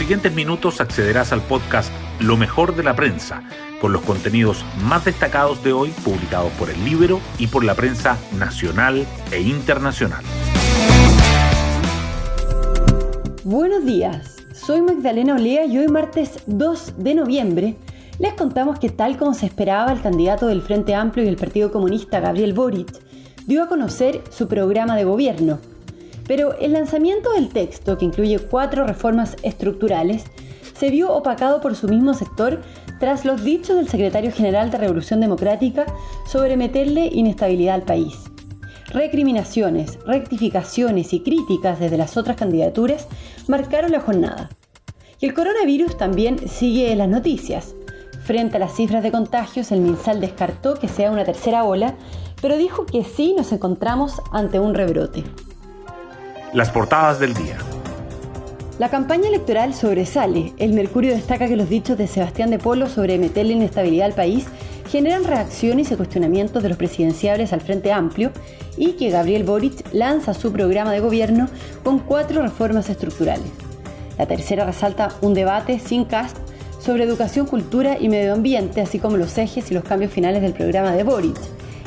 siguientes 0.00 0.32
minutos 0.32 0.80
accederás 0.80 1.30
al 1.30 1.42
podcast 1.42 1.92
Lo 2.20 2.38
mejor 2.38 2.74
de 2.74 2.82
la 2.82 2.96
prensa, 2.96 3.42
con 3.82 3.92
los 3.92 4.00
contenidos 4.00 4.64
más 4.82 5.04
destacados 5.04 5.62
de 5.62 5.74
hoy 5.74 5.90
publicados 6.02 6.50
por 6.52 6.70
el 6.70 6.82
libro 6.86 7.20
y 7.38 7.48
por 7.48 7.64
la 7.64 7.74
prensa 7.74 8.16
nacional 8.38 9.06
e 9.30 9.42
internacional. 9.42 10.24
Buenos 13.44 13.84
días, 13.84 14.38
soy 14.54 14.80
Magdalena 14.80 15.34
Olea 15.34 15.66
y 15.66 15.76
hoy 15.76 15.88
martes 15.88 16.44
2 16.46 16.94
de 16.96 17.14
noviembre 17.14 17.76
les 18.18 18.32
contamos 18.32 18.78
que 18.78 18.88
tal 18.88 19.18
como 19.18 19.34
se 19.34 19.44
esperaba 19.44 19.92
el 19.92 20.00
candidato 20.00 20.46
del 20.46 20.62
Frente 20.62 20.94
Amplio 20.94 21.26
y 21.26 21.28
el 21.28 21.36
Partido 21.36 21.70
Comunista 21.70 22.20
Gabriel 22.20 22.54
Boric 22.54 22.90
dio 23.46 23.62
a 23.62 23.68
conocer 23.68 24.22
su 24.30 24.48
programa 24.48 24.96
de 24.96 25.04
gobierno. 25.04 25.58
Pero 26.30 26.56
el 26.60 26.74
lanzamiento 26.74 27.32
del 27.32 27.48
texto, 27.48 27.98
que 27.98 28.04
incluye 28.04 28.38
cuatro 28.38 28.86
reformas 28.86 29.36
estructurales, 29.42 30.22
se 30.78 30.88
vio 30.88 31.12
opacado 31.12 31.60
por 31.60 31.74
su 31.74 31.88
mismo 31.88 32.14
sector 32.14 32.60
tras 33.00 33.24
los 33.24 33.42
dichos 33.42 33.74
del 33.74 33.88
secretario 33.88 34.30
general 34.30 34.70
de 34.70 34.78
Revolución 34.78 35.20
Democrática 35.20 35.86
sobre 36.28 36.56
meterle 36.56 37.10
inestabilidad 37.12 37.74
al 37.74 37.82
país. 37.82 38.14
Recriminaciones, 38.92 39.98
rectificaciones 40.06 41.12
y 41.14 41.18
críticas 41.18 41.80
desde 41.80 41.98
las 41.98 42.16
otras 42.16 42.36
candidaturas 42.36 43.08
marcaron 43.48 43.90
la 43.90 43.98
jornada. 43.98 44.50
Y 45.18 45.26
el 45.26 45.34
coronavirus 45.34 45.98
también 45.98 46.48
sigue 46.48 46.92
en 46.92 46.98
las 46.98 47.08
noticias. 47.08 47.74
Frente 48.22 48.58
a 48.58 48.60
las 48.60 48.76
cifras 48.76 49.02
de 49.02 49.10
contagios, 49.10 49.72
el 49.72 49.80
MinSal 49.80 50.20
descartó 50.20 50.74
que 50.74 50.86
sea 50.86 51.10
una 51.10 51.24
tercera 51.24 51.64
ola, 51.64 51.96
pero 52.40 52.56
dijo 52.56 52.86
que 52.86 53.02
sí 53.02 53.34
nos 53.36 53.50
encontramos 53.50 54.22
ante 54.30 54.60
un 54.60 54.74
rebrote. 54.74 55.24
Las 56.52 56.70
portadas 56.70 57.20
del 57.20 57.32
día. 57.32 57.58
La 58.80 58.88
campaña 58.88 59.28
electoral 59.28 59.72
sobresale. 59.72 60.52
El 60.58 60.72
Mercurio 60.72 61.12
destaca 61.14 61.46
que 61.46 61.54
los 61.54 61.68
dichos 61.68 61.96
de 61.96 62.08
Sebastián 62.08 62.50
de 62.50 62.58
Polo 62.58 62.88
sobre 62.88 63.18
meterle 63.18 63.52
inestabilidad 63.52 64.06
al 64.06 64.14
país 64.14 64.46
generan 64.88 65.22
reacciones 65.22 65.92
y 65.92 65.94
cuestionamientos 65.94 66.64
de 66.64 66.70
los 66.70 66.76
presidenciables 66.76 67.52
al 67.52 67.60
Frente 67.60 67.92
Amplio 67.92 68.32
y 68.76 68.94
que 68.94 69.10
Gabriel 69.10 69.44
Boric 69.44 69.94
lanza 69.94 70.34
su 70.34 70.52
programa 70.52 70.90
de 70.90 70.98
gobierno 70.98 71.48
con 71.84 72.00
cuatro 72.00 72.42
reformas 72.42 72.90
estructurales. 72.90 73.46
La 74.18 74.26
tercera 74.26 74.64
resalta 74.64 75.10
un 75.20 75.34
debate 75.34 75.78
sin 75.78 76.04
cast 76.04 76.36
sobre 76.80 77.04
educación, 77.04 77.46
cultura 77.46 77.96
y 77.96 78.08
medio 78.08 78.32
ambiente, 78.32 78.80
así 78.80 78.98
como 78.98 79.16
los 79.16 79.38
ejes 79.38 79.70
y 79.70 79.74
los 79.74 79.84
cambios 79.84 80.10
finales 80.10 80.42
del 80.42 80.54
programa 80.54 80.90
de 80.90 81.04
Boric. 81.04 81.38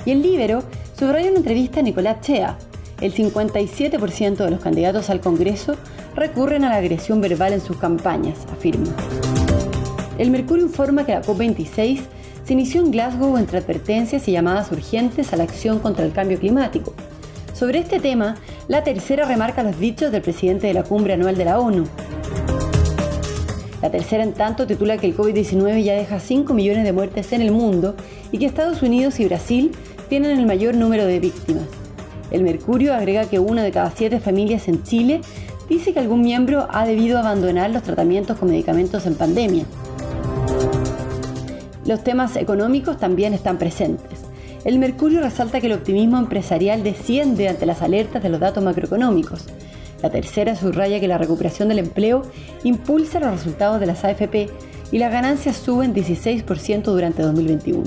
Y 0.05 0.11
el 0.11 0.21
Libero 0.21 0.63
subraya 0.97 1.27
una 1.27 1.39
entrevista 1.39 1.81
a 1.81 1.83
Nicolás 1.83 2.21
Chea. 2.21 2.57
El 3.03 3.13
57% 3.13 4.37
de 4.37 4.49
los 4.49 4.61
candidatos 4.61 5.09
al 5.09 5.19
Congreso 5.19 5.75
recurren 6.15 6.63
a 6.63 6.69
la 6.69 6.77
agresión 6.77 7.19
verbal 7.19 7.51
en 7.51 7.59
sus 7.59 7.75
campañas, 7.75 8.37
afirma. 8.49 8.95
El 10.17 10.31
Mercurio 10.31 10.65
informa 10.65 11.05
que 11.05 11.11
la 11.11 11.21
COP26 11.21 11.99
se 12.45 12.53
inició 12.53 12.79
en 12.79 12.91
Glasgow 12.91 13.37
entre 13.37 13.57
advertencias 13.57 14.25
y 14.29 14.31
llamadas 14.31 14.71
urgentes 14.71 15.33
a 15.33 15.35
la 15.35 15.43
acción 15.43 15.79
contra 15.79 16.05
el 16.05 16.13
cambio 16.13 16.39
climático. 16.39 16.93
Sobre 17.53 17.79
este 17.79 17.99
tema, 17.99 18.37
la 18.69 18.85
tercera 18.85 19.25
remarca 19.25 19.63
los 19.63 19.77
dichos 19.77 20.09
del 20.13 20.21
presidente 20.21 20.67
de 20.67 20.73
la 20.73 20.83
cumbre 20.83 21.11
anual 21.11 21.35
de 21.35 21.43
la 21.43 21.59
ONU, 21.59 21.85
la 23.81 23.91
tercera, 23.91 24.23
en 24.23 24.31
tanto, 24.31 24.65
titula 24.65 24.97
que 24.97 25.07
el 25.07 25.17
COVID-19 25.17 25.83
ya 25.83 25.95
deja 25.95 26.21
5 26.21 26.53
millones 26.53 26.85
de 26.85 26.93
muertes 26.93 27.33
en 27.33 27.41
el 27.41 27.51
mundo 27.51 27.97
y 28.31 28.37
que 28.37 28.45
Estados 28.45 28.81
Unidos 28.81 29.19
y 29.19 29.25
Brasil 29.25 29.73
tienen 30.07 30.39
el 30.39 30.45
mayor 30.45 30.75
número 30.75 31.05
de 31.05 31.19
víctimas. 31.19 31.82
El 32.33 32.41
Mercurio 32.41 32.95
agrega 32.95 33.29
que 33.29 33.39
una 33.39 33.63
de 33.63 33.71
cada 33.71 33.91
siete 33.91 34.19
familias 34.19 34.67
en 34.67 34.81
Chile 34.83 35.21
dice 35.69 35.93
que 35.93 35.99
algún 35.99 36.21
miembro 36.21 36.67
ha 36.71 36.85
debido 36.85 37.19
abandonar 37.19 37.69
los 37.69 37.83
tratamientos 37.83 38.37
con 38.37 38.49
medicamentos 38.49 39.05
en 39.05 39.13
pandemia. 39.13 39.65
Los 41.85 42.03
temas 42.03 42.35
económicos 42.35 42.97
también 42.97 43.35
están 43.35 43.59
presentes. 43.59 44.19
El 44.65 44.79
Mercurio 44.79 45.21
resalta 45.21 45.61
que 45.61 45.67
el 45.67 45.73
optimismo 45.73 46.17
empresarial 46.17 46.83
desciende 46.83 47.49
ante 47.49 47.67
las 47.67 47.83
alertas 47.83 48.23
de 48.23 48.29
los 48.29 48.39
datos 48.39 48.63
macroeconómicos. 48.63 49.45
La 50.01 50.09
tercera 50.09 50.55
subraya 50.55 50.99
que 50.99 51.07
la 51.07 51.19
recuperación 51.19 51.69
del 51.69 51.79
empleo 51.79 52.23
impulsa 52.63 53.19
los 53.19 53.31
resultados 53.31 53.79
de 53.79 53.85
las 53.85 54.03
AFP 54.03 54.49
y 54.91 54.97
las 54.97 55.11
ganancias 55.11 55.57
suben 55.57 55.93
16% 55.93 56.83
durante 56.83 57.21
2021. 57.21 57.83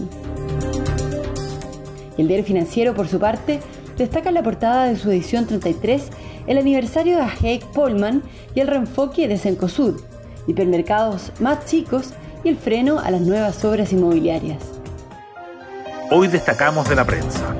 El 2.16 2.28
diario 2.28 2.44
financiero, 2.46 2.94
por 2.94 3.08
su 3.08 3.18
parte, 3.18 3.60
destaca 3.96 4.28
en 4.28 4.34
la 4.34 4.42
portada 4.42 4.86
de 4.86 4.96
su 4.96 5.10
edición 5.10 5.46
33 5.46 6.10
el 6.46 6.58
aniversario 6.58 7.16
de 7.16 7.24
Heik 7.24 7.64
Polman 7.66 8.22
y 8.54 8.60
el 8.60 8.68
reenfoque 8.68 9.28
de 9.28 9.38
Cencosud, 9.38 10.00
hipermercados 10.46 11.32
más 11.40 11.64
chicos 11.64 12.10
y 12.44 12.50
el 12.50 12.56
freno 12.56 12.98
a 12.98 13.10
las 13.10 13.22
nuevas 13.22 13.64
obras 13.64 13.92
inmobiliarias. 13.92 14.58
Hoy 16.10 16.28
destacamos 16.28 16.88
de 16.88 16.94
la 16.94 17.04
prensa. 17.04 17.56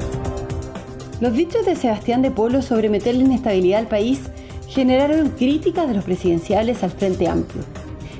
Los 1.21 1.33
dichos 1.33 1.65
de 1.67 1.75
Sebastián 1.75 2.23
de 2.23 2.31
Polo 2.31 2.63
sobre 2.63 2.89
meterle 2.89 3.25
inestabilidad 3.25 3.81
al 3.81 3.89
país 3.89 4.21
generaron 4.69 5.31
críticas 5.31 5.89
de 5.89 5.95
los 5.95 6.05
presidenciales 6.05 6.83
al 6.83 6.91
Frente 6.91 7.27
Amplio. 7.27 7.65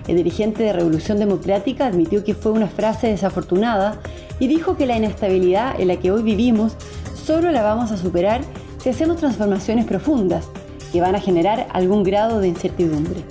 El 0.09 0.17
dirigente 0.17 0.63
de 0.63 0.73
Revolución 0.73 1.19
Democrática 1.19 1.87
admitió 1.87 2.25
que 2.25 2.35
fue 2.35 2.53
una 2.53 2.69
frase 2.69 3.09
desafortunada 3.09 3.99
y 4.39 4.47
dijo 4.47 4.77
que 4.77 4.87
la 4.87 4.97
inestabilidad 4.97 5.81
en 5.81 5.89
la 5.89 5.97
que 5.97 6.11
hoy 6.11 6.23
vivimos 6.23 6.77
solo 7.27 7.51
la 7.51 7.65
vamos 7.65 7.91
a 7.91 7.97
superar 7.97 8.43
si 8.79 8.89
hacemos 8.89 9.17
transformaciones 9.17 9.85
profundas 9.85 10.47
que 10.93 11.01
van 11.01 11.17
a 11.17 11.21
generar 11.21 11.67
algún 11.73 12.05
grado 12.05 12.39
de 12.39 12.47
incertidumbre. 12.47 13.25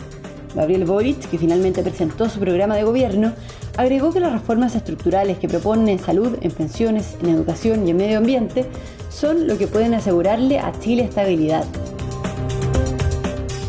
Gabriel 0.53 0.83
Boric, 0.83 1.29
que 1.29 1.37
finalmente 1.37 1.81
presentó 1.81 2.27
su 2.27 2.41
programa 2.41 2.75
de 2.75 2.83
gobierno, 2.83 3.31
agregó 3.77 4.11
que 4.11 4.19
las 4.19 4.33
reformas 4.33 4.75
estructurales 4.75 5.37
que 5.37 5.47
proponen 5.47 5.87
en 5.87 5.99
salud, 5.99 6.37
en 6.41 6.51
pensiones, 6.51 7.15
en 7.21 7.29
educación 7.29 7.87
y 7.87 7.91
en 7.91 7.97
medio 7.97 8.17
ambiente 8.17 8.65
son 9.09 9.47
lo 9.47 9.57
que 9.57 9.67
pueden 9.67 9.93
asegurarle 9.93 10.59
a 10.59 10.77
Chile 10.77 11.05
estabilidad. 11.05 11.63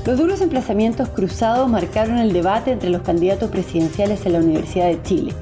Los 0.05 0.19
duros 0.19 0.41
emplazamientos 0.41 1.09
cruzados 1.09 1.69
marcaron 1.69 2.19
el 2.19 2.33
debate 2.33 2.73
entre 2.73 2.91
los 2.91 3.03
candidatos 3.03 3.49
presidenciales 3.51 4.27
en 4.27 4.33
la 4.33 4.41
Universidad 4.41 4.87
de 4.87 5.01
Chile. 5.05 5.33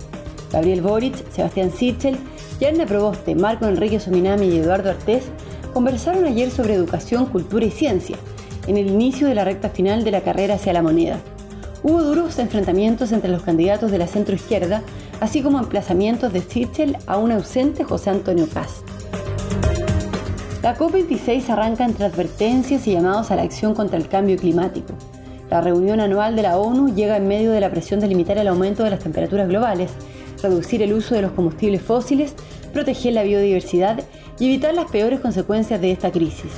Gabriel 0.54 0.82
Boric, 0.82 1.16
Sebastián 1.32 1.72
Sichel, 1.72 2.16
Yarna 2.60 2.87
Proboste, 2.87 3.34
Marco 3.34 3.66
Enrique 3.66 3.98
Sominami 3.98 4.47
y 4.47 4.59
Eduardo 4.59 4.91
Artés 4.91 5.25
conversaron 5.72 6.25
ayer 6.26 6.48
sobre 6.53 6.75
educación, 6.75 7.26
cultura 7.26 7.66
y 7.66 7.72
ciencia, 7.72 8.16
en 8.69 8.76
el 8.76 8.87
inicio 8.87 9.26
de 9.26 9.34
la 9.34 9.44
recta 9.44 9.69
final 9.70 10.04
de 10.04 10.12
la 10.12 10.20
carrera 10.20 10.54
hacia 10.54 10.72
la 10.72 10.81
moneda. 10.81 11.19
Hubo 11.82 12.04
duros 12.04 12.38
enfrentamientos 12.38 13.10
entre 13.10 13.31
los 13.31 13.43
candidatos 13.43 13.91
de 13.91 13.98
la 13.98 14.06
centroizquierda, 14.06 14.84
así 15.20 15.43
como 15.43 15.59
emplazamientos 15.59 16.32
de 16.32 16.41
Sichel 16.41 16.98
a 17.09 17.19
un 17.19 17.32
ausente 17.32 17.82
José 17.82 18.10
Antonio 18.10 18.47
Cast. 18.48 18.87
La 20.62 20.78
COP26 20.78 21.50
arranca 21.50 21.84
entre 21.84 22.04
advertencias 22.04 22.87
y 22.87 22.93
llamados 22.93 23.32
a 23.32 23.37
la 23.37 23.43
acción 23.43 23.75
contra 23.75 23.98
el 23.98 24.06
cambio 24.06 24.37
climático. 24.37 24.94
La 25.50 25.60
reunión 25.60 26.00
anual 26.00 26.37
de 26.37 26.43
la 26.43 26.59
ONU 26.59 26.94
llega 26.94 27.16
en 27.16 27.26
medio 27.26 27.50
de 27.50 27.60
la 27.60 27.70
presión 27.70 27.98
de 27.98 28.06
limitar 28.06 28.38
el 28.38 28.48
aumento 28.48 28.84
de 28.84 28.91
las 28.91 29.00
temperaturas 29.00 29.48
globales, 29.48 29.91
reducir 30.49 30.82
el 30.82 30.93
uso 30.93 31.15
de 31.15 31.22
los 31.22 31.32
combustibles 31.32 31.82
fósiles, 31.82 32.34
proteger 32.72 33.15
la 33.15 33.22
biodiversidad 33.22 34.03
y 34.38 34.47
evitar 34.47 34.75
las 34.75 34.91
peores 34.91 35.21
consecuencias 35.21 35.81
de 35.81 35.93
esta 35.93 36.10
crisis. 36.10 36.53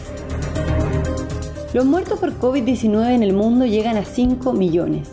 Los 1.73 1.85
muertos 1.85 2.19
por 2.19 2.33
COVID-19 2.39 3.11
en 3.11 3.23
el 3.23 3.33
mundo 3.33 3.67
llegan 3.67 3.97
a 3.97 4.05
5 4.05 4.53
millones. 4.53 5.09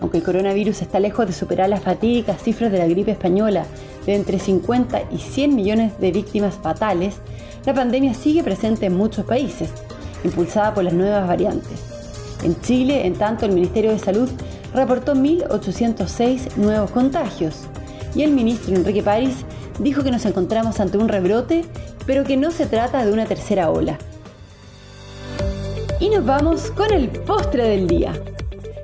Aunque 0.00 0.18
el 0.18 0.24
coronavirus 0.24 0.82
está 0.82 0.98
lejos 0.98 1.26
de 1.26 1.32
superar 1.32 1.68
las 1.68 1.82
fatídicas 1.82 2.42
cifras 2.42 2.72
de 2.72 2.78
la 2.78 2.86
gripe 2.86 3.12
española 3.12 3.66
de 4.06 4.14
entre 4.14 4.38
50 4.38 5.02
y 5.12 5.18
100 5.18 5.54
millones 5.54 6.00
de 6.00 6.10
víctimas 6.10 6.54
fatales, 6.54 7.16
la 7.64 7.74
pandemia 7.74 8.14
sigue 8.14 8.42
presente 8.42 8.86
en 8.86 8.96
muchos 8.96 9.26
países, 9.26 9.70
impulsada 10.24 10.74
por 10.74 10.84
las 10.84 10.94
nuevas 10.94 11.28
variantes. 11.28 11.80
En 12.42 12.58
Chile, 12.62 13.06
en 13.06 13.14
tanto, 13.14 13.44
el 13.44 13.52
Ministerio 13.52 13.90
de 13.90 13.98
Salud 13.98 14.28
reportó 14.74 15.14
1.806 15.14 16.56
nuevos 16.56 16.90
contagios 16.90 17.66
y 18.14 18.22
el 18.22 18.32
ministro 18.32 18.74
Enrique 18.74 19.02
París 19.02 19.44
dijo 19.78 20.02
que 20.02 20.10
nos 20.10 20.24
encontramos 20.26 20.80
ante 20.80 20.98
un 20.98 21.08
rebrote, 21.08 21.64
pero 22.06 22.24
que 22.24 22.36
no 22.36 22.50
se 22.50 22.66
trata 22.66 23.04
de 23.04 23.12
una 23.12 23.26
tercera 23.26 23.70
ola. 23.70 23.98
Y 26.00 26.08
nos 26.08 26.24
vamos 26.24 26.70
con 26.70 26.92
el 26.92 27.08
postre 27.08 27.68
del 27.68 27.86
día. 27.86 28.12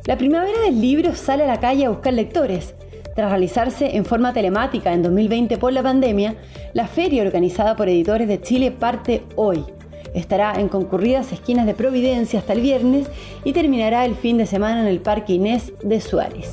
La 0.05 0.17
primavera 0.17 0.61
del 0.61 0.81
libro 0.81 1.15
sale 1.15 1.45
a 1.45 1.49
la 1.49 1.61
calle 1.61 1.87
a 1.87 1.91
buscar 1.91 2.13
lectores 2.13 2.75
tras 3.17 3.31
realizarse 3.31 3.97
en 3.97 4.05
forma 4.05 4.35
telemática 4.35 4.93
en 4.93 5.03
2020 5.03 5.57
por 5.57 5.73
la 5.73 5.83
pandemia, 5.83 6.37
la 6.75 6.87
feria 6.87 7.23
organizada 7.23 7.75
por 7.75 7.89
Editores 7.89 8.29
de 8.29 8.41
Chile 8.43 8.71
parte 8.71 9.23
hoy. 9.37 9.65
Estará 10.15 10.55
en 10.61 10.69
concurridas 10.69 11.33
esquinas 11.33 11.67
de 11.67 11.75
Providencia 11.75 12.39
hasta 12.39 12.53
el 12.53 12.61
viernes 12.61 13.09
y 13.43 13.53
terminará 13.53 14.05
el 14.05 14.15
fin 14.15 14.37
de 14.37 14.47
semana 14.47 14.83
en 14.83 14.87
el 14.87 15.01
Parque 15.01 15.33
Inés 15.33 15.73
de 15.83 16.01
Suárez. 16.01 16.53